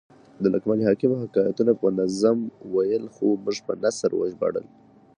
[0.41, 2.37] د لقمان حکم حکایتونه په نظم
[2.73, 4.65] ول؛ خو موږ په نثر وژباړل.